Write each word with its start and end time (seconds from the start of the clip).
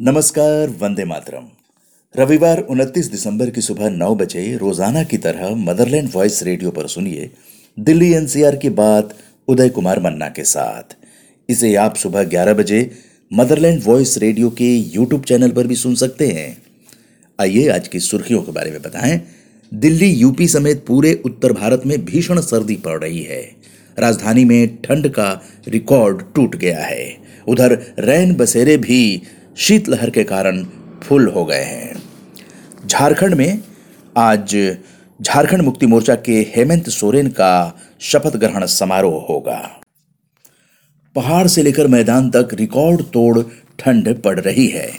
नमस्कार, 0.00 0.68
वंदे 0.80 1.04
मातरम। 1.04 1.44
रविवार 2.14 2.60
29 2.70 3.10
दिसंबर 3.10 3.50
की 3.50 3.60
सुबह 3.60 3.90
नौ 3.90 4.14
बजे 4.14 4.44
रोज़ाना 4.56 5.02
की 5.02 5.16
तरह 5.16 5.50
मदरलैंड 5.56 6.08
वॉइस 6.14 6.42
रेडियो 6.42 6.70
पर 6.70 6.86
सुनिए 6.86 7.30
दिल्ली 7.78 8.12
एनसीआर 8.12 8.56
की 8.56 8.70
बात 8.70 9.14
उदय 9.48 9.68
कुमार 9.68 10.00
मन्ना 10.00 10.28
के 10.28 10.44
साथ। 10.44 10.96
इसे 11.48 11.74
आप 11.74 11.96
सुबह 11.96 12.24
11 12.24 12.54
बजे 12.54 12.80
मदरलैंड 13.32 13.82
वॉइस 13.84 14.16
रेडियो 14.18 14.50
के 14.50 14.70
यूट्यूब 14.94 15.24
चैनल 15.24 15.50
पर 15.50 15.66
भी 15.66 15.76
सुन 15.76 15.94
सकते 15.94 16.28
हैं। 16.28 16.56
आइए 17.38 17.68
आज 17.68 17.88
की 17.88 18.00
सुर्खियों 18.00 18.42
के 18.42 18.52
बारे 18.52 18.70
में 18.70 18.80
बताएँ। 18.82 19.20
दिल्ली, 19.72 20.08
यूपी 20.10 20.48
समेत 20.48 20.84
पूरे 20.86 21.14
उत्तर 21.26 21.52
भारत 21.52 21.82
में 21.86 22.04
भीषण 22.04 22.40
सर्दी 22.40 22.76
पड़ 22.76 22.98
रही 23.00 23.22
है। 23.22 23.42
राजधानी 23.98 24.44
में 24.44 24.76
ठंड 24.82 25.08
का 25.08 25.30
रिकॉर्ड 25.68 26.22
टूट 26.34 26.56
गया 26.56 26.82
है। 26.82 27.16
उधर 27.48 27.78
रैन 27.98 28.34
बसेरे 28.34 28.76
भी 28.76 29.22
शीतलहर 29.56 30.10
के 30.10 30.24
कारण 30.24 30.64
फुल 31.02 31.28
हो 31.28 31.44
गए 31.44 31.62
हैं। 31.62 32.02
झारखंड 32.86 33.34
में 33.34 33.62
आज 34.16 34.56
झारखंड 35.20 35.62
मुक्ति 35.62 35.86
मोर्चा 35.86 36.14
के 36.14 36.40
हेमंत 36.56 36.88
सोरेन 36.88 37.28
का 37.28 37.80
शपथ 38.00 38.36
ग्रहण 38.36 38.66
समारोह 38.66 39.26
होगा। 39.28 39.60
पहाड़ 41.16 41.46
से 41.46 41.62
लेकर 41.62 41.86
मैदान 41.86 42.30
तक 42.30 42.48
रिकॉर्ड 42.54 43.02
तोड़ 43.02 43.42
ठंड 43.78 44.22
पड़ 44.22 44.40
रही 44.40 44.66
है। 44.66 44.90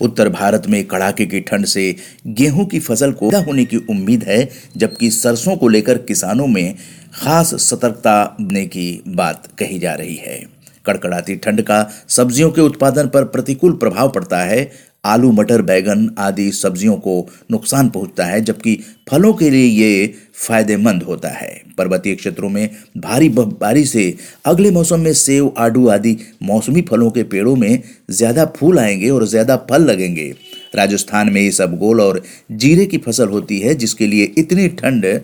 उत्तर 0.00 0.28
भारत 0.28 0.66
में 0.66 0.84
कड़ाके 0.84 1.26
की 1.26 1.40
ठंड 1.40 1.66
से 1.66 1.96
गेहूँ 2.26 2.66
की 2.66 2.80
फ़सल 2.80 3.12
को 3.12 3.30
होने 3.30 3.64
की 3.64 3.76
उम्मीद 3.76 4.24
है, 4.24 4.48
जबकि 4.76 5.10
सरसों 5.10 5.56
को 5.56 5.68
लेकर 5.68 5.98
किसानों 5.98 6.46
में 6.46 6.74
खास 7.14 7.54
सतर्कता 7.54 8.36
की 8.40 9.02
बात 9.08 9.48
कही 9.58 9.78
जा 9.78 9.94
रही 9.94 10.16
है। 10.16 10.59
कड़कड़ाती 10.90 11.36
ठंड 11.36 11.62
का 11.62 11.82
सब्जियों 12.08 12.50
के 12.50 12.60
उत्पादन 12.60 13.08
पर 13.08 13.24
प्रतिकूल 13.24 13.72
प्रभाव 13.72 14.10
पड़ता 14.10 14.38
है। 14.38 14.70
आलू, 15.04 15.30
मटर, 15.32 15.62
बैगन 15.62 16.10
आदि 16.18 16.50
सब्जियों 16.52 16.96
को 16.96 17.28
नुकसान 17.50 17.88
पहुँचता 17.88 18.24
है, 18.24 18.40
जबकि 18.40 18.74
फलों 19.10 19.32
के 19.34 19.48
लिए 19.50 19.66
ये 19.66 20.14
फ़ायदेमंद 20.36 21.02
होता 21.02 21.28
है। 21.28 21.62
पर्वतीय 21.78 22.14
क्षेत्रों 22.14 22.48
में 22.48 22.68
भारी 22.98 23.28
बर्फबारी 23.28 23.84
से 23.84 24.14
अगले 24.44 24.70
मौसम 24.70 25.00
में 25.00 25.12
सेव, 25.12 25.52
आडू 25.58 25.88
आदि 25.88 26.16
मौसमी 26.42 26.82
फलों 26.82 27.10
के 27.10 27.22
पेड़ों 27.22 27.56
में 27.56 27.82
ज़्यादा 28.10 28.44
फूल 28.58 28.78
आएँगे 28.78 29.10
और 29.10 29.26
ज़्यादा 29.26 29.56
फल 29.70 29.82
लगेंगे। 29.82 30.30
राजस्थान 30.76 31.32
में 31.32 31.40
इसबगोल 31.40 32.00
और 32.00 32.22
जीरे 32.52 32.86
की 32.86 32.98
फ़सल 32.98 33.28
होती 33.28 33.60
है, 33.60 33.74
जिसके 33.74 34.06
लिए 34.06 34.32
इतनी 34.38 34.68
ठंड, 34.68 35.20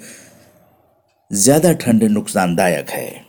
ज़्यादा 1.31 1.73
ठंड 1.75 2.05
नुकसानदायक 2.05 2.91
है। 2.91 3.26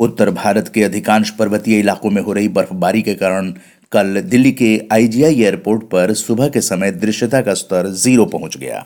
उत्तर 0.00 0.30
भारत 0.30 0.68
के 0.74 0.82
अधिकांश 0.84 1.30
पर्वतीय 1.30 1.78
इलाकों 1.78 2.10
में 2.10 2.22
हो 2.22 2.32
रही 2.32 2.48
बर्फबारी 2.50 3.02
के 3.02 3.14
कारण 3.14 3.52
कल 3.92 4.20
दिल्ली 4.22 4.52
के 4.52 4.70
आईजीआई 4.92 5.34
एयरपोर्ट 5.34 5.82
पर 5.90 6.12
सुबह 6.14 6.48
के 6.48 6.60
समय 6.60 6.92
दृश्यता 6.92 7.40
का 7.40 7.54
स्तर 7.54 7.88
ज़ीरो 7.94 8.24
पहुँच 8.26 8.56
गया। 8.56 8.84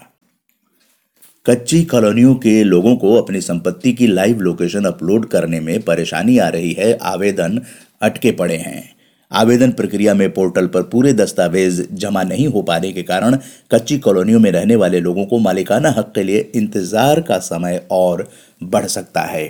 कच्ची 1.47 1.83
कॉलोनियों 1.85 2.35
के 2.37 2.62
लोगों 2.65 2.97
को 2.97 3.15
अपनी 3.15 3.41
संपत्ति 3.41 3.92
की 3.92 4.07
लाइव 4.07 4.41
लोकेशन 4.41 4.85
अपलोड 4.85 5.29
करने 5.29 5.61
में 5.61 5.81
परेशानी 5.83 6.39
आ 6.39 6.48
रही 6.48 6.73
है, 6.73 6.92
आवेदन 6.95 7.61
अटके 8.03 8.33
पड़े 8.33 8.57
हैं। 8.57 8.83
आवेदन 9.31 9.70
प्रक्रिया 9.73 10.15
में 10.15 10.31
पोर्टल 10.33 10.67
पर 10.67 10.83
पूरे 10.83 11.12
दस्तावेज़ 11.12 11.83
जमा 11.92 12.23
नहीं 12.23 12.47
हो 12.47 12.62
पाने 12.62 12.92
के 12.92 13.03
कारण 13.03 13.37
कच्ची 13.70 13.98
कॉलोनियों 13.98 14.41
में 14.41 14.51
रहने 14.51 14.77
वाले 14.77 15.01
लोगों 15.01 15.25
को 15.27 15.39
मालिकाना 15.39 15.91
हक 15.91 16.12
के 16.15 16.23
लिए 16.23 16.51
इंतज़ार 16.55 17.20
का 17.20 17.39
समय 17.41 17.87
और 17.91 18.29
बढ़ 18.65 18.87
सकता 18.87 19.20
है। 19.20 19.47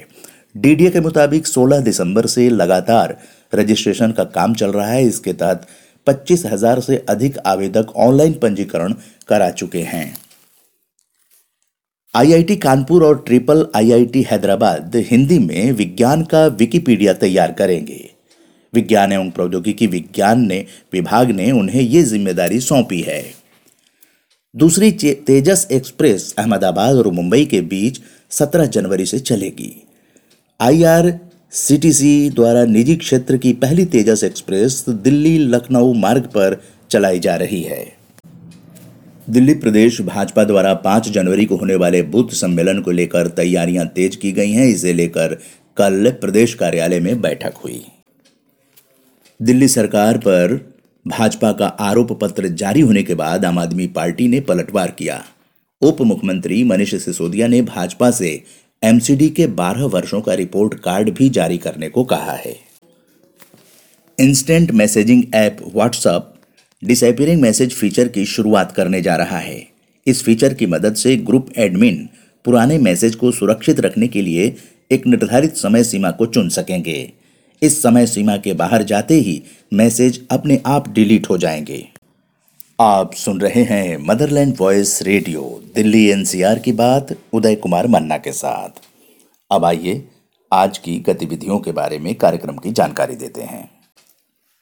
डीडीए 0.55 0.91
के 0.91 1.01
मुताबिक 1.01 1.47
16 1.47 1.81
दिसंबर 1.81 2.27
से 2.27 2.49
लगातार 2.51 3.17
रजिस्ट्रेशन 3.53 4.13
का 4.13 4.25
काम 4.25 4.55
चल 4.55 4.73
रहा 4.73 4.87
है। 4.87 5.07
इसके 5.07 5.33
तहत 5.33 5.67
पच्चीस 6.07 6.45
हज़ार 6.47 6.81
से 6.81 6.97
अधिक 7.09 7.39
आवेदक 7.47 7.93
ऑनलाइन 7.97 8.33
पंजीकरण 8.33 8.95
करा 9.29 9.51
चुके 9.51 9.83
हैं। 9.83 10.17
आईआईटी 12.15 12.57
कानपुर 12.57 13.05
और 13.05 13.23
ट्रिपल 13.27 13.67
आईआईटी 13.77 14.23
हैदराबाद 14.23 14.97
हिंदी 15.07 15.39
में 15.39 15.73
विज्ञान 15.73 16.23
का 16.25 16.47
विकिपीडिया 16.47 17.13
तैयार 17.15 17.53
करेंगे। 17.53 18.11
विज्ञान 18.73 19.13
एवं 19.13 19.31
प्रौद्योगिकी 19.31 19.87
विज्ञान 19.87 20.41
ने 20.41 20.65
विभाग 20.93 21.31
ने 21.31 21.51
उन्हें 21.53 21.81
ये 21.81 22.03
ज़िम्मेदारी 22.03 22.61
सौंपी 22.61 23.01
है। 23.01 23.23
दूसरी 24.55 24.91
तेजस 24.93 25.67
एक्सप्रेस 25.73 26.35
अहमदाबाद 26.39 26.97
और 26.97 27.09
मुंबई 27.13 27.45
के 27.45 27.61
बीच 27.63 28.01
17 28.31 28.67
जनवरी 28.67 29.07
से 29.07 29.19
चलेगी। 29.21 29.73
आईआरसीटीसी 30.61 32.31
द्वारा 32.31 32.65
निजी 32.65 32.95
क्षेत्र 32.97 33.37
की 33.37 33.53
पहली 33.53 33.85
तेजस 33.85 34.23
एक्सप्रेस 34.25 34.85
दिल्ली 34.89 35.39
लखनऊ 35.39 35.93
मार्ग 35.93 36.25
पर 36.27 36.57
चलाई 36.91 37.19
जा 37.19 37.35
रही 37.37 37.63
है। 37.63 37.97
दिल्ली 39.31 39.55
प्रदेश 39.55 40.01
भाजपा 40.01 40.45
द्वारा 40.45 40.75
5 40.75 41.09
जनवरी 41.09 41.45
को 41.45 41.57
होने 41.57 41.75
वाले 41.75 42.03
बूथ 42.03 42.35
सम्मेलन 42.35 42.81
को 42.81 42.91
लेकर 42.91 43.29
तैयारियाँ 43.29 43.87
तेज 43.87 44.17
की 44.17 44.33
गई 44.33 44.51
हैं, 44.51 44.67
इसे 44.67 44.93
लेकर 44.93 45.35
कल 45.77 46.11
प्रदेश 46.11 46.55
कार्यालय 46.55 47.01
में 47.01 47.21
बैठक 47.21 47.55
हुई। 47.65 47.85
दिल्ली 49.43 49.69
सरकार 49.69 50.19
पर 50.19 50.59
भाजपा 51.07 51.53
का 51.53 51.67
आरोप 51.67 52.19
पत्र 52.21 52.49
जारी 52.49 52.81
होने 52.81 53.03
के 53.03 53.15
बाद 53.15 53.45
आम 53.45 53.59
आदमी 53.59 53.87
पार्टी 53.87 54.29
ने 54.29 54.41
पलटवार 54.41 54.91
किया। 54.91 55.23
उप 55.83 56.01
मुख्यमंत्री 56.01 56.65
मनीष 56.65 56.95
सिसोदिया 56.95 57.47
ने 57.47 57.63
भाजपा 57.63 58.11
से 58.11 58.43
एमसीडी 58.85 59.29
के 59.29 59.47
12 59.47 59.83
वर्षों 59.83 60.21
का 60.21 60.35
रिपोर्ट 60.35 60.75
कार्ड 60.75 61.11
भी 61.11 61.29
जारी 61.29 61.59
करने 61.59 61.89
को 61.89 62.05
कहा 62.05 62.33
है। 62.33 62.57
Instant 64.21 64.71
messaging 64.71 65.25
app 65.35 65.57
WhatsApp 65.75 66.35
disappearing 66.85 67.43
message 67.43 67.75
feature 67.75 68.09
की 68.09 68.25
शुरुआत 68.25 68.73
करने 68.73 69.03
जा 69.03 69.17
रहा 69.17 69.39
है। 69.39 69.67
इस 70.07 70.23
फीचर 70.23 70.55
की 70.55 70.67
मदद 70.67 70.95
से 70.95 71.17
ग्रुप 71.17 71.49
एडमिन 71.57 72.09
पुराने 72.45 72.79
मैसेज 72.79 73.15
को 73.15 73.31
सुरक्षित 73.31 73.81
रखने 73.81 74.09
के 74.09 74.23
लिए 74.23 74.57
एक 74.93 75.07
निर्धारित 75.07 75.57
समय 75.57 75.85
सीमा 75.85 76.11
को 76.11 76.27
चुन 76.27 76.49
सकेंगे। 76.49 77.13
इस 77.63 77.83
समय 77.83 78.07
सीमा 78.07 78.37
के 78.37 78.53
बाहर 78.53 78.83
जाते 78.83 79.15
ही 79.15 79.43
मैसेज 79.73 80.27
अपने 80.31 80.63
आप 80.67 80.89
डिलीट 80.89 81.31
हो 81.31 81.39
जाएँगे। 81.39 81.94
आप 82.81 83.13
सुन 83.15 83.41
रहे 83.41 83.63
हैं 83.63 83.99
Motherland 84.01 84.55
Voice 84.61 85.03
radio 85.03 85.43
Delhi 85.75 86.11
NCR 86.11 86.59
की 86.59 86.73
बात, 86.73 87.07
उदय 87.33 87.55
कुमार 87.55 87.87
मन्ना 87.89 88.17
के 88.19 88.33
साथ। 88.33 88.81
अब 89.51 89.65
आइए, 89.65 90.09
आज 90.53 90.79
की 90.79 90.99
गतिविधियों 91.01 91.59
के 91.59 91.73
बारे 91.73 91.99
में 91.99 92.15
कार्यक्रम 92.15 92.57
की 92.57 92.73
जानकारी 92.73 93.17
देते 93.17 93.43
हैं। 93.43 93.71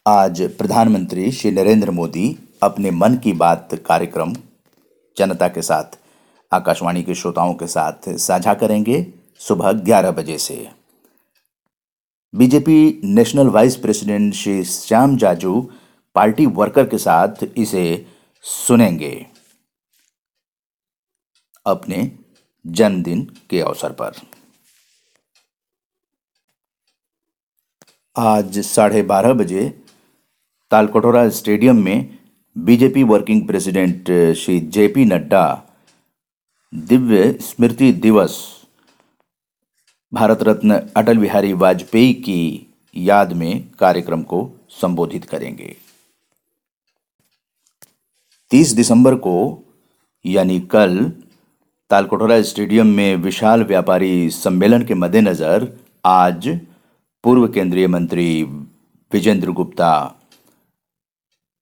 आज 0.07 0.43
प्रधानमंत्री 0.59 1.33
श्री 1.33 1.51
नरेंद्र 1.51 1.91
मोदी 1.91 2.37
अपने 2.63 2.91
मन 2.91 3.15
की 3.15 3.33
बात 3.33 3.75
कार्यक्रम 3.87 4.35
जनता 5.17 5.49
के 5.49 5.63
साथ, 5.63 5.99
आकाशवाणी 6.53 7.03
के 7.03 7.15
श्रोताओं 7.15 7.55
के 7.55 7.67
साथ 7.67 8.09
साझा 8.09 8.55
करेंगे 8.55 9.07
सुबह 9.39 9.73
ग्यारह 9.73 10.11
बजे 10.11 10.39
से। 10.39 10.69
BJP 12.35 13.01
national 13.05 13.47
vice 13.47 13.77
president 13.77 14.35
Shri 14.35 14.65
Shyam 14.65 15.17
Jaju 15.17 15.71
party 16.15 16.47
worker 16.47 16.89
के 16.89 16.99
साथ 16.99 17.45
इसे 17.57 17.85
सुनेंगे। 18.45 19.27
अपने 21.67 22.19
जन्मदिन 22.67 23.25
के 23.51 23.61
अवसर 23.61 23.93
पर। 23.93 24.13
आज 28.17 28.59
साढ़े 28.59 29.03
बारह 29.03 29.33
बजे 29.33 29.69
तालकटोरा 30.71 31.29
स्टेडियम 31.29 31.85
में 31.85 32.19
BJP 32.57 33.03
working 33.03 33.47
president 33.47 34.11
Shri 34.35 34.59
JP 34.61 35.05
Nadda 35.05 35.45
Divya 36.75 37.33
स्मृति 37.41 37.93
दिवस 37.93 38.37
भारत 40.13 40.43
रत्न 40.43 40.79
अटल 40.97 41.19
बिहारी 41.19 41.53
वाजपेयी 41.53 42.13
की 42.15 42.67
याद 42.97 43.33
में 43.33 43.71
कार्यक्रम 43.71 44.23
को 44.23 44.41
संबोधित 44.71 45.25
करेंगे। 45.25 45.77
30 48.53 48.73
दिसंबर 48.73 49.15
को, 49.17 49.63
यानी 50.25 50.59
कल 50.61 50.99
तालकोटोरा 51.91 52.41
स्टेडियम 52.43 52.87
में 52.87 53.17
विशाल 53.17 53.63
व्यापारी 53.65 54.29
सम्मेलन 54.31 54.85
के 54.87 54.95
मद्देनज़र 54.95 55.67
आज 56.05 56.49
पूर्व 57.25 57.47
केंद्रीय 57.49 57.87
मंत्री 57.87 58.43
विजेंद्र 59.13 59.53
गुप्ता, 59.53 59.93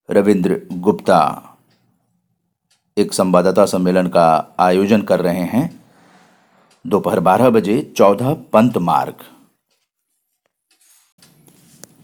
रविंद्र 0.09 0.59
गुप्ता 0.73 1.21
एक 2.97 3.13
संवाददाता 3.13 3.65
सम्मेलन 3.65 4.07
का 4.07 4.55
आयोजन 4.59 5.01
कर 5.01 5.19
रहे 5.19 5.43
हैं। 5.47 5.65
दोपहर 6.85 7.19
बारह 7.19 7.49
बजे 7.49 7.81
चौदह 7.97 8.33
पंत 8.53 8.77
मार्ग। 8.77 9.23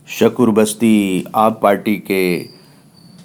शकुर 0.07 0.51
बस्ती 0.51 1.25
आप 1.35 1.59
पार्टी 1.63 1.95
के 2.01 2.56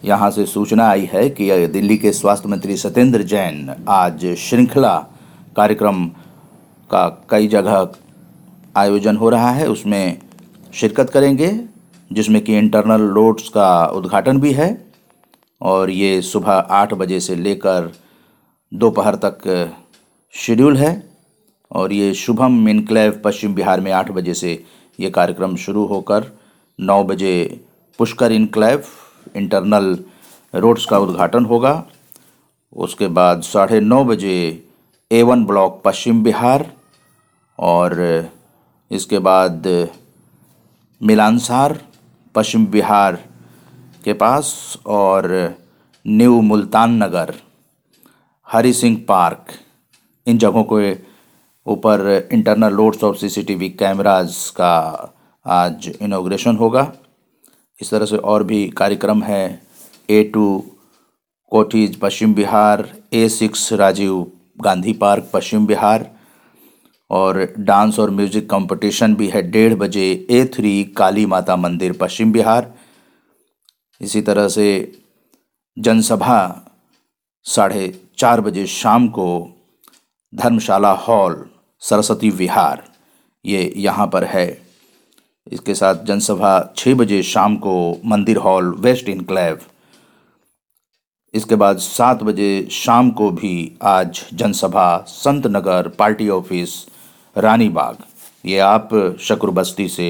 यहाँ 0.04 0.31
से 0.31 0.44
सूचना 0.46 0.87
आई 0.88 1.08
है 1.12 1.28
कि 1.31 1.66
दिल्ली 1.66 1.96
के 1.96 2.12
स्वास्थ्य 2.12 2.49
मंत्री 2.49 2.76
सत्येंद्र 2.76 3.22
जैन 3.22 3.84
आज 3.88 4.25
श्रृंखला 4.38 4.96
कार्यक्रम 5.56 6.06
का 6.90 7.06
कई 7.31 7.46
जगह 7.49 7.93
आयोजन 8.76 9.16
हो 9.16 9.28
रहा 9.28 9.50
है। 9.50 9.66
उसमें 9.69 10.19
शिरकत 10.75 11.10
करेंगे, 11.10 11.50
जिसमें 12.10 12.40
कि 12.44 12.56
इंटरनल 12.58 13.02
रोड्स 13.08 13.49
का 13.49 13.84
उद्घाटन 13.87 14.40
भी 14.40 14.52
है। 14.52 14.70
और 15.60 15.90
ये 15.90 16.20
सुबह 16.22 16.52
आठ 16.52 16.94
बजे 16.94 17.20
से 17.20 17.37
लेकर 17.37 17.90
दोपहर 18.72 19.14
तक 19.25 19.46
शेड्यूल 20.34 20.76
है। 20.76 20.93
और 21.70 21.93
ये 21.93 22.12
शुभम 22.14 22.69
इनक्लेव 22.69 23.20
पश्चिम 23.25 23.55
बिहार 23.55 23.81
में 23.81 23.93
आठ 23.93 24.10
बजे 24.10 24.34
से 24.34 24.62
ये 24.98 25.10
कार्यक्रम 25.10 25.56
शुरू 25.56 25.84
होकर 25.87 26.26
नौ 26.78 27.02
बजे 27.05 27.60
पुष्कर 27.98 28.32
इनक्लेव 28.32 28.84
इंटरनल 29.36 29.96
रोड्स 30.54 30.84
का 30.86 30.98
उद्घाटन 30.98 31.44
होगा। 31.44 31.72
उसके 32.76 33.06
बाद 33.08 33.42
साढ़े 33.42 33.80
नौ 33.80 34.04
बजे 34.04 34.36
A 35.10 35.22
one 35.22 35.44
block 35.44 35.80
Paschim 35.84 36.22
Vihar 36.22 36.70
और 37.58 38.00
इसके 38.90 39.19
बाद 39.20 39.66
मिलानसार 41.00 41.78
पश्चिम 42.34 42.66
बिहार 42.66 43.19
के 44.04 44.12
पास 44.14 44.78
और 44.86 45.28
न्यू 46.04 46.40
मुल्तान 46.42 47.02
नगर 47.02 47.34
हरी 48.46 48.72
सिंह 48.72 48.96
पार्क, 49.08 49.52
इन 50.26 50.38
जगहों 50.38 50.64
के 50.72 50.92
ऊपर 51.66 52.28
internal 52.32 52.74
roads 52.74 53.04
of 53.04 53.16
CCTV 53.16 53.69
cameras 53.70 54.36
का 54.56 54.74
आज 55.46 55.88
इनोग्रेशन 56.02 56.56
होगा। 56.56 56.92
इस 57.82 57.90
तरह 57.90 58.06
से 58.06 58.17
और 58.17 58.43
भी 58.44 58.67
कार्यक्रम 58.69 59.23
है। 59.23 59.62
A 60.11 60.23
two 60.25 60.64
कोठीज 61.52 61.99
Paschim 62.00 62.34
Vihar 62.34 62.87
A 63.12 63.29
six 63.29 63.73
Rajiv 63.73 64.26
Gandhi 64.61 64.93
park, 64.93 65.31
Paschim 65.34 65.67
Vihar. 65.67 66.11
और 67.11 67.55
डांस 67.58 67.99
और 67.99 68.11
म्यूज़िक 68.11 68.49
कंपटीशन 68.50 69.14
भी 69.14 69.29
है। 69.29 69.43
डेढ़ 69.43 69.75
बजे 69.75 70.05
ए 70.31 70.44
थ्री 70.55 70.84
काली 70.96 71.26
माता 71.26 71.56
मंदिर, 71.56 71.93
पश्चिम 71.93 72.32
बिहार। 72.32 72.73
इसी 74.00 74.23
तरह 74.23 74.49
से 74.49 74.93
जनसभा 75.76 76.38
साढ़े 77.46 77.93
चार 78.19 78.40
बजे 78.40 78.67
शाम 78.67 79.08
को 79.08 79.29
धर्मशाला 80.32 80.93
हॉल, 80.93 81.44
सरस्वती 81.82 82.31
विहार। 82.31 82.82
ये 83.44 83.73
यहाँ 83.76 84.06
पर 84.06 84.25
है। 84.25 84.61
इसके 85.46 85.74
साथ 85.74 86.04
जनसभा 86.04 86.72
छः 86.76 86.94
बजे 86.94 87.22
शाम 87.22 87.56
को 87.56 87.74
मंदिर 88.04 88.36
हॉल, 88.36 88.74
वेस्ट 88.74 89.08
इनक्लेव 89.08 89.58
इसके 91.34 91.54
बाद 91.56 91.78
सात 91.78 92.22
बजे 92.22 92.68
शाम 92.70 93.10
को 93.10 93.30
भी 93.30 93.72
आज 93.82 94.20
जनसभा, 94.32 94.96
संत 95.08 95.46
नगर, 95.46 95.88
पार्टी 95.88 96.28
ऑफ़िस 96.28 96.74
रानीबाग 97.36 97.96
ये 98.44 98.58
आप 98.58 98.88
शकुर 99.20 99.50
बस्ती 99.50 99.88
से 99.88 100.08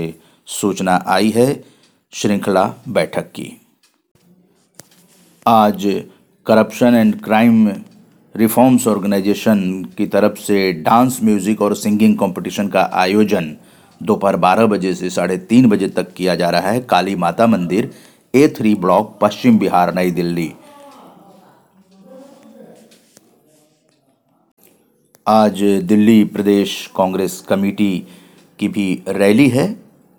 सूचना 0.48 1.02
आई 1.06 1.30
है, 1.30 1.64
श्रृंखला 2.12 2.64
बैठक 2.88 3.30
की। 3.30 3.50
आज 5.46 5.84
corruption 6.46 6.94
and 6.94 7.20
crime 7.24 7.68
reforms 8.34 8.86
organisation 8.86 9.60
की 9.98 10.06
तरफ़ 10.06 10.38
से 10.38 10.72
डांस, 10.72 11.18
म्यूज़िक 11.22 11.62
और 11.62 11.74
सिंगिंग 11.76 12.16
कंपटीशन 12.18 12.68
का 12.68 12.88
आयोजन 12.94 13.54
दोपहर 14.02 14.36
बारह 14.38 14.66
बजे 14.66 14.94
से 14.94 15.10
साढ़े 15.10 15.36
तीन 15.38 15.68
बजे 15.68 15.88
तक 15.90 16.12
किया 16.12 16.34
जा 16.34 16.50
रहा 16.50 16.70
है 16.70 16.80
काली 16.82 17.14
माता 17.16 17.46
मंदिर 17.46 17.90
A 18.34 18.46
three 18.56 18.74
block, 18.76 19.18
Paschim 19.20 19.58
Vihar, 19.58 19.94
नई 19.94 20.10
दिल्ली। 20.10 20.52
आज 25.26 25.62
दिल्ली 25.84 26.22
प्रदेश 26.26 26.90
कांग्रेस 26.96 27.40
कमेटी 27.48 28.06
की 28.58 28.68
भी 28.68 29.02
रैली 29.08 29.48
है। 29.48 29.66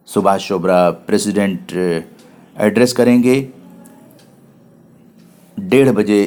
सुभाष 0.08 0.48
चोबरा 0.48 0.90
प्रेसिडेंट 1.08 1.72
एड्रेस 2.58 2.94
करेंगे। 2.94 3.36
डेढ़ 5.58 5.90
बजे 5.92 6.22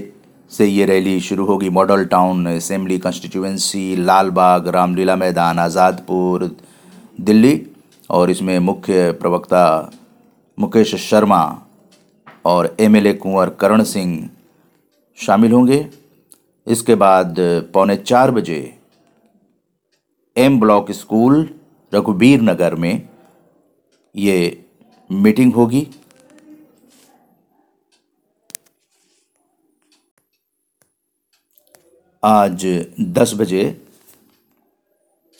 से 0.50 0.66
ये 0.66 0.84
रैली 0.84 1.18
शुरू 1.20 1.44
होगी। 1.44 1.68
Model 1.70 2.04
Town, 2.06 2.46
assembly 2.46 2.98
constituency 2.98 3.96
Lalbagh, 3.96 4.68
Ramlila 4.68 5.16
Maidan, 5.16 5.58
Azadpur 5.58 6.44
Delhi 7.18 7.66
और 8.10 8.30
इसमें 8.30 8.58
मुख्य 8.58 9.12
प्रवक्ता 9.12 9.92
मुकेश 10.58 10.94
शर्मा 10.94 11.42
और 12.44 12.76
एमएलए 12.80 13.12
कुंवर 13.12 13.50
करण 13.50 13.82
सिंह 13.82 14.28
शामिल 15.18 15.52
होंगे। 15.52 15.88
इसके 16.66 16.94
बाद 16.94 17.36
पौने 17.74 17.96
चार 17.96 18.30
बजे 18.30 18.58
M 20.36 20.58
block 20.60 20.90
school 20.92 21.48
Raghubir 21.92 22.40
Nagar 22.42 22.74
में 22.74 23.08
ये 24.14 24.64
मीटिंग 25.10 25.52
होगी। 25.54 25.86
आज 32.22 32.66
दस 33.00 33.34
बजे 33.34 33.64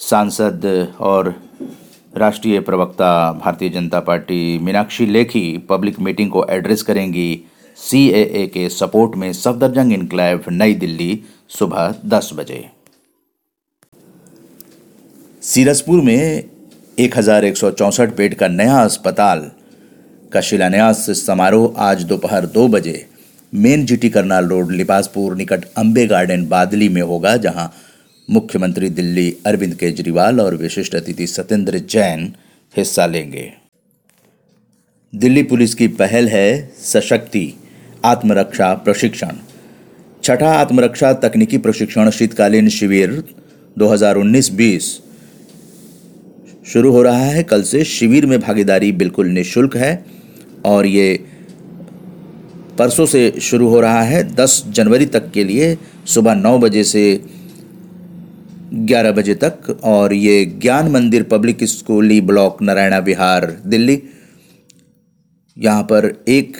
सांसद 0.00 0.64
और 1.00 1.34
राष्ट्रीय 2.16 2.60
प्रवक्ता 2.60 3.10
Bharatiya 3.34 3.68
Janata 3.68 4.00
party 4.00 4.58
Meenakshi 4.58 5.06
Lekhi 5.06 5.46
public 5.68 5.98
meeting 6.00 6.30
को 6.30 6.44
एड्रेस 6.50 6.82
करेंगी। 6.82 7.28
सी 7.78 8.08
के 8.48 8.68
सपोर्ट 8.68 9.16
में 9.16 9.32
सफदरजंग 9.32 9.92
इनक्लेव, 9.92 10.44
नई 10.50 10.74
दिल्ली, 10.74 11.22
सुबह 11.50 11.94
दस 12.06 12.30
बजे। 12.34 12.64
सीरसपुर 15.42 16.00
में 16.00 16.44
एक 16.98 17.16
हज़ार 17.18 17.44
एक 17.44 17.56
सौ 17.56 17.70
चौंसठ 17.72 18.16
बेड 18.16 18.34
का 18.34 18.48
नया 18.48 18.78
अस्पताल 18.80 19.50
का 20.32 20.40
शिलान्यास 20.42 21.04
समारोह 21.16 21.80
आज 21.80 22.02
दोपहर 22.04 22.46
दो 22.48 22.68
बजे। 22.68 23.06
Main 23.52 23.84
GT 23.86 24.08
Karnal 24.10 24.46
road, 24.46 24.70
Libaspur, 24.72 25.36
निकट 25.36 25.64
अंबे 25.76 26.06
गार्डन, 26.06 26.46
बादली 26.48 26.88
में 26.88 27.02
होगा, 27.02 27.36
जहाँ 27.38 27.72
मुख्यमंत्री 28.28 28.88
दिल्ली 28.88 29.36
अरविंद 29.46 29.74
केजरीवाल 29.74 30.40
और 30.40 30.54
विशिष्ट 30.56 30.94
अतिथि 30.94 31.26
सत्येंद्र 31.26 31.78
जैन 31.90 32.32
हिस्सा 32.74 33.06
लेंगे। 33.06 33.52
दिल्ली 35.12 35.42
पुलिस 35.42 35.74
की 35.74 35.88
पहल 35.88 36.28
है 36.28 36.70
सशक्ति, 36.82 37.52
आत्मरक्षा 38.04 38.72
प्रशिक्षण। 38.74 39.36
छठा 40.24 40.52
आत्मरक्षा 40.52 41.12
तकनीकी 41.14 41.58
प्रशिक्षण 41.58 42.10
शीतकालीन 42.10 42.68
शिविर 42.68 43.22
2019-20 43.76 44.90
शुरू 46.66 46.92
हो 46.92 47.02
रहा 47.02 47.24
है, 47.26 47.42
कल 47.42 47.62
से 47.62 47.84
शिविर 47.84 48.26
में 48.26 48.38
भागीदारी 48.40 48.92
बिल्कुल 48.94 49.26
निशुल्क 49.28 49.76
है 49.76 50.04
और 50.64 50.86
ये 50.86 51.14
परसों 52.78 53.06
से 53.06 53.30
शुरू 53.42 53.68
हो 53.68 53.80
रहा 53.80 54.02
है 54.02 54.22
10 54.34 54.62
जनवरी 54.68 55.06
तक 55.06 55.30
के 55.30 55.44
लिए 55.44 55.76
सुबह 56.06 56.34
9 56.34 56.58
बजे 56.58 56.84
से 56.84 57.04
11 58.74 59.12
बजे 59.12 59.34
तक 59.34 59.80
और 59.84 60.12
ये 60.12 60.44
ज्ञान 60.44 60.90
मंदिर 60.90 61.22
पब्लिक 61.22 61.64
स्कूली 61.64 62.20
ब्लॉक, 62.20 62.62
नारायणा 62.62 62.98
विहार, 62.98 63.62
दिल्ली। 63.66 64.02
यहाँ 65.58 65.82
पर 65.82 66.24
एक 66.28 66.58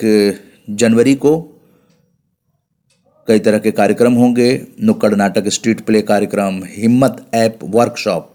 जनवरी 0.69 1.15
को 1.15 1.39
कई 3.27 3.39
तरह 3.39 3.57
के 3.57 3.71
कार्यक्रम 3.71 4.13
होंगे। 4.13 4.67
नुक्कड़ 4.83 5.15
नाटक 5.15 5.47
स्ट्रीट 5.47 5.81
प्ले 5.81 6.01
कार्यक्रम, 6.01 6.61
हिम्मत 6.67 7.25
ऐप 7.33 7.59
वर्कशॉप 7.63 8.33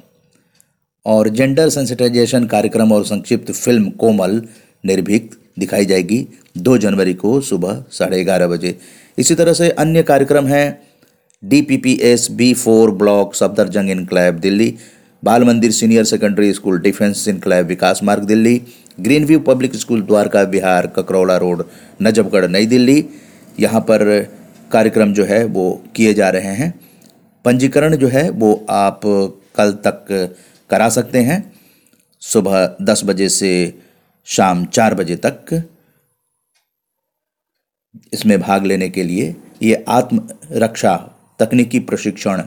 और 1.06 1.28
जेंडर 1.28 1.68
सेंसिटाइजेशन 1.68 2.46
कार्यक्रम 2.46 2.92
और 2.92 3.04
संक्षिप्त 3.04 3.52
फ़िल्म 3.52 3.90
कोमल 3.90 4.42
निर्भीक 4.86 5.30
दिखाई 5.58 5.84
जाएगी 5.84 6.26
दो 6.58 6.78
जनवरी 6.78 7.14
को 7.14 7.40
सुबह 7.40 7.84
साढ़े 7.90 8.24
ग्यारह 8.24 8.46
बजे। 8.46 8.78
इसी 9.18 9.34
तरह 9.34 9.52
से 9.52 9.70
अन्य 9.70 10.02
कार्यक्रम 10.02 10.46
हैं। 10.46 10.91
D 11.42 11.60
P 11.62 11.76
P 11.76 11.92
S 12.02 12.30
B 12.30 12.52
four 12.54 12.90
block 12.90 13.34
Safdarjung 13.34 13.90
enclave 13.90 14.38
Delhi 14.38 14.74
Bal 15.22 15.44
Mandir 15.44 15.70
senior 15.70 16.04
secondary 16.04 16.52
school 16.52 16.78
defence 16.80 17.26
enclave 17.28 17.66
Vikas 17.66 18.02
Marg 18.02 18.24
Delhi 18.24 18.60
green 19.00 19.24
view 19.24 19.40
public 19.40 19.74
school 19.76 20.02
Dwarka 20.02 20.44
Vihar 20.44 20.86
Kakrola 20.86 21.36
road 21.36 21.64
Najafgarh 22.02 22.46
नई 22.48 22.66
दिल्ली 22.66 23.04
यहाँ 23.60 23.80
पर 23.80 24.04
कार्यक्रम 24.72 25.12
जो 25.12 25.24
है 25.24 25.44
वो 25.44 25.70
किए 25.96 26.14
जा 26.14 26.28
रहे 26.30 26.54
हैं। 26.54 26.72
पंजीकरण 27.44 27.96
जो 27.96 28.08
है 28.08 28.28
वो 28.30 28.54
आप 28.70 29.00
कल 29.56 29.72
तक 29.86 30.06
करा 30.70 30.88
सकते 30.88 31.18
हैं। 31.18 31.38
सुबह 32.22 32.76
दस 32.82 33.02
बजे 33.04 33.28
से 33.28 33.50
शाम 34.26 34.64
चार 34.66 34.94
बजे 34.94 35.16
तक। 35.16 35.62
इसमें 38.12 38.40
भाग 38.40 38.66
लेने 38.66 38.88
के 38.88 39.02
लिए 39.02 39.34
ये 39.62 39.84
आत्म 39.88 40.28
रक्षा 40.52 40.94
तकनीकी 41.42 41.78
प्रशिक्षण 41.80 42.42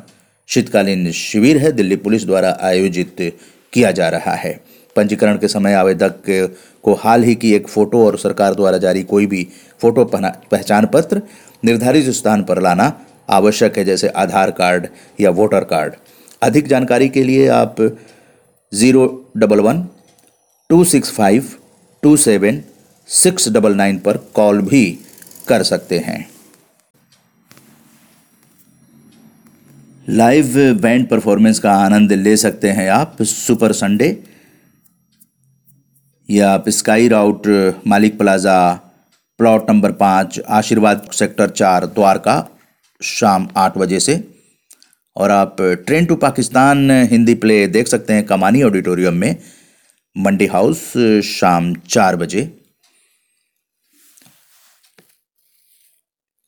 शीतकालीन 0.49 1.11
शिविर 1.13 1.57
है। 1.57 1.71
दिल्ली 1.71 1.95
पुलिस 1.97 2.25
द्वारा 2.25 2.57
आयोजित 2.61 3.15
किया 3.73 3.91
जा 3.91 4.09
रहा 4.09 4.33
है। 4.35 4.59
पंजीकरण 4.95 5.37
के 5.37 5.47
समय 5.47 5.73
आवेदक 5.73 6.21
को 6.83 6.93
हाल 6.93 7.23
ही 7.23 7.33
की 7.35 7.53
एक 7.53 7.67
फ़ोटो 7.67 8.05
और 8.05 8.17
सरकार 8.17 8.53
द्वारा 8.55 8.77
जारी 8.77 9.01
कोई 9.03 9.25
भी 9.25 9.47
फ़ोटो 9.81 10.03
पहचान 10.13 10.85
पत्र 10.85 11.21
निर्धारित 11.63 12.09
स्थान 12.11 12.43
पर 12.43 12.61
लाना 12.61 12.91
आवश्यक 13.29 13.77
है, 13.77 13.83
जैसे 13.85 14.07
आधार 14.07 14.51
कार्ड 14.51 14.87
या 15.21 15.29
वोटर 15.31 15.63
कार्ड। 15.63 15.93
अधिक 16.41 16.67
जानकारी 16.67 17.09
के 17.09 17.23
लिए 17.23 17.47
आप 17.49 17.75
zero 18.71 19.31
double 19.37 19.59
one 19.59 19.83
two 20.69 20.83
six 20.83 21.11
five 21.11 21.49
two 22.03 22.15
seven 22.17 22.61
six 23.09 23.49
double 23.49 23.75
nine 23.75 23.97
पर 23.97 24.17
कॉल 24.35 24.61
भी 24.61 24.85
कर 25.47 25.63
सकते 25.63 25.99
हैं। 25.99 26.27
लाइव 30.09 30.53
बैंड 30.81 31.07
परफॉर्मेंस 31.07 31.59
का 31.59 31.71
आनंद 31.73 32.11
ले 32.13 32.35
सकते 32.37 32.69
हैं 32.69 32.89
आप 32.89 33.21
सुपर 33.21 33.71
संडे 33.71 34.07
या 36.29 36.49
आप 36.51 36.69
स्काई 36.69 37.07
राउट 37.07 37.47
मालिक 37.87 38.17
प्लाजा 38.17 38.57
प्लॉट 39.39 39.69
नंबर 39.69 39.91
पाँच 39.91 40.39
आशीर्वाद 40.49 41.07
सेक्टर 41.11 41.49
चार 41.49 41.85
द्वारका 41.85 42.35
शाम 43.01 43.47
आठ 43.57 43.77
बजे 43.77 43.99
से। 43.99 44.23
और 45.15 45.31
आप 45.31 45.55
train 45.61 46.05
to 46.05 46.15
Pakistan 46.15 46.91
Hindi 47.11 47.35
play 47.35 47.67
देख 47.67 47.87
सकते 47.87 48.13
हैं 48.13 48.25
कमानी 48.25 48.63
ऑडिटोरियम 48.63 49.13
में 49.13 49.35
मंडी 50.15 50.45
हाउस 50.45 50.93
शाम 51.23 51.73
चार 51.75 52.15
बजे। 52.15 52.64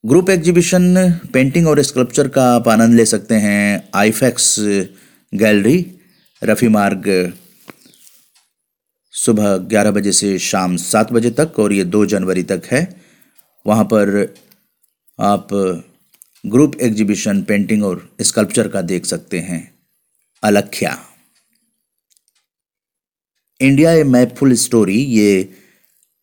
ग्रुप 0.08 0.30
एग्जीबिशन, 0.30 1.12
पेंटिंग 1.34 1.68
और 1.68 1.82
स्कल्पचर 1.82 2.28
का 2.28 2.44
आप 2.56 2.68
आनंद 2.68 2.96
ले 2.96 3.06
सकते 3.06 3.36
हैं 3.36 3.90
आईफेक्स 3.96 4.56
गैलरी, 5.34 5.80
रफ़ी 6.44 6.68
मार्ग, 6.68 7.34
सुबह 9.14 9.58
ग्यारह 9.58 9.92
बजे 9.92 10.12
से 10.12 10.38
शाम 10.40 10.78
सात 10.78 11.12
बजे 11.12 11.32
तक 11.32 11.60
और 11.60 11.74
ये 11.74 11.84
दो 11.84 12.06
जनवरी 12.06 12.44
तक 12.44 12.62
है। 12.66 12.82
वहाँ 13.66 13.84
पर 13.84 14.34
आप 15.20 15.48
ग्रुप 16.46 16.82
एग्जीबिशन, 16.82 17.42
पेंटिंग 17.42 17.84
और 17.84 18.10
स्कल्पचर 18.22 18.68
का 18.68 18.82
देख 18.82 19.06
सकते 19.06 19.40
हैं। 19.40 19.62
अलख्या। 20.44 20.98
इंडिया 23.62 23.92
ए 23.92 24.04
मैपफुल 24.04 24.54
स्टोरी, 24.54 24.98
ये 24.98 25.50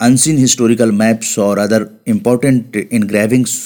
अनसीन 0.01 0.39
हिस्टोरिकल 0.39 0.91
मैप्स 0.93 1.39
और 1.39 1.59
अदर 1.59 1.87
इम्पोर्टेंट 2.09 2.77
इनग्रेविंग्स 2.77 3.65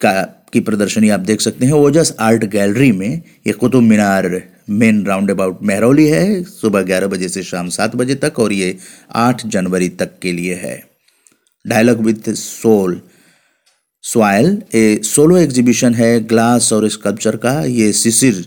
का 0.00 0.12
की 0.52 0.60
प्रदर्शनी 0.60 1.08
आप 1.08 1.20
देख 1.20 1.40
सकते 1.40 1.66
हैं। 1.66 1.72
ओजस 1.72 2.14
आर्ट 2.20 2.44
गैलरी 2.44 2.90
में 2.92 3.22
ये 3.46 3.52
Qutub 3.52 3.82
Minar 3.82 4.30
main 4.70 5.04
round 5.06 5.30
about 5.30 5.62
Mehrauli 5.62 6.06
है, 6.06 6.42
सुबह 6.42 6.82
ग्यारह 6.82 7.06
बजे 7.06 7.28
से 7.28 7.42
शाम 7.42 7.68
सात 7.68 7.96
बजे 7.96 8.14
तक 8.14 8.38
और 8.38 8.52
ये 8.52 8.76
आठ 9.16 9.46
जनवरी 9.46 9.88
तक 9.88 10.18
के 10.22 10.32
लिए 10.32 10.54
है। 10.54 10.82
Dialogue 11.64 12.00
with 12.00 12.30
soul 12.34 13.00
soil 14.04 14.62
a 14.74 15.00
solo 15.04 15.36
exhibition 15.36 15.94
है 15.94 16.18
ग्लास 16.24 16.72
और 16.72 16.88
स्कल्पचर 16.88 17.36
का, 17.36 17.60
ये 17.60 17.92
सिसिर 17.92 18.44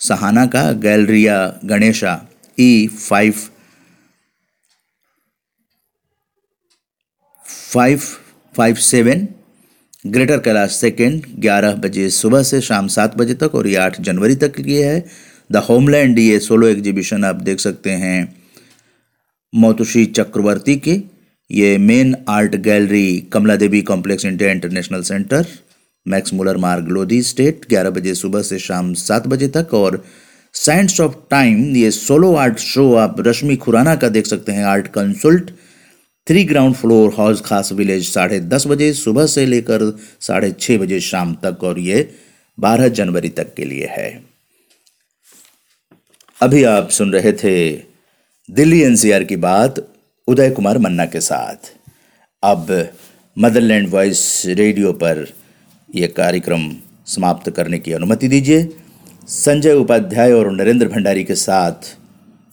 सहाना 0.00 0.46
का 0.46 0.70
galleria 0.82 1.38
Ganesha 1.64 2.20
E 2.58 2.86
five 2.86 3.34
five 7.72 8.00
five 8.56 8.74
seven 8.74 9.26
greater 10.06 10.38
Kailash 10.38 10.70
second 10.70 11.26
ग्यारह 11.38 11.74
बजे 11.74 12.08
सुबह 12.10 12.42
से 12.42 12.60
शाम 12.60 12.88
सात 12.88 13.16
बजे 13.16 13.34
तक 13.34 13.54
और 13.54 13.66
ये 13.68 13.76
आठ 13.76 14.00
जनवरी 14.00 14.34
तक 14.34 14.60
के 14.60 14.82
है। 14.84 15.04
द 15.52 15.56
होमलैंड 15.56 16.18
ये 16.18 16.38
सोलो 16.40 16.66
एग्जीबिशन 16.68 17.24
आप 17.24 17.36
देख 17.36 17.60
सकते 17.60 17.90
हैं। 17.90 18.34
मोतुशी 19.54 20.04
चक्रवर्ती 20.06 20.76
के 20.76 21.00
ये 21.50 21.78
main 21.78 22.14
art 22.28 22.56
gallery 22.56 23.20
Kamla 23.32 23.56
Devi 23.56 23.82
complex 23.82 24.24
India 24.24 24.50
International 24.50 25.02
Centre 25.02 25.46
Max 26.06 26.34
Mueller 26.34 26.56
Marg 26.56 26.88
Lodhi 26.88 27.22
estate 27.22 27.66
11 27.70 27.90
बजे 27.90 28.14
सुबह 28.14 28.42
से 28.42 28.58
शाम 28.58 28.94
सात 28.94 29.26
बजे 29.26 29.48
तक 29.48 29.74
और 29.74 30.02
साइंस 30.54 31.00
ऑफ़ 31.00 31.16
टाइम 31.30 31.64
ये 31.76 31.90
सोलो 31.90 32.34
आर्ट 32.34 32.58
शो 32.58 32.94
आप 32.94 33.16
रश्मि 33.26 33.56
खुराना 33.56 33.96
का 33.96 34.08
देख 34.08 34.26
सकते 34.26 34.52
हैं 34.52 34.64
art 34.64 34.86
consult 34.86 35.50
three 36.26 36.44
ground 36.44 36.74
floor 36.74 37.14
Hauz 37.18 37.40
Khas 37.40 37.72
village 37.72 38.08
साढ़े 38.08 38.38
दस 38.40 38.66
बजे 38.66 38.92
सुबह 38.92 39.26
से 39.26 39.46
लेकर 39.46 39.98
साढ़े 40.20 40.50
छः 40.52 40.78
बजे 40.78 41.00
शाम 41.00 41.34
तक 41.34 41.64
और 41.64 41.78
ये 41.78 42.08
बारह 42.58 42.88
जनवरी 42.88 43.28
तक 43.28 43.54
के 43.54 43.64
लिए 43.64 43.86
है। 43.86 44.24
अभी 46.40 46.62
आप 46.64 46.90
सुन 46.90 47.12
रहे 47.12 47.32
थे 47.32 47.70
दिल्ली 48.48 48.80
एनसीआर 48.82 49.24
की 49.24 49.36
बात, 49.36 49.88
उदय 50.28 50.50
कुमार 50.50 50.78
मन्ना 50.78 51.06
के 51.06 51.20
साथ। 51.20 51.72
अब 52.42 52.90
मदरलैंड 53.36 53.88
वॉइस 53.90 54.42
रेडियो 54.46 54.92
पर 54.92 55.26
यह 55.94 56.12
कार्यक्रम 56.16 56.70
समाप्त 57.06 57.50
करने 57.50 57.78
की 57.78 57.92
अनुमति 57.92 58.28
दीजिए। 58.28 58.68
संजय 59.28 59.74
उपाध्याय 59.74 60.32
और 60.32 60.52
नरेंद्र 60.52 60.88
भंडारी 60.88 61.24
के 61.24 61.34
साथ 61.34 61.96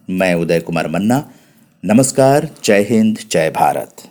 मैं 0.10 0.34
उदय 0.34 0.60
कुमार 0.60 0.88
मन्ना 0.88 1.30
नमस्कार 1.86 2.48
जय 2.64 2.82
हिंद 2.90 3.18
जय 3.32 3.50
भारत। 3.50 4.09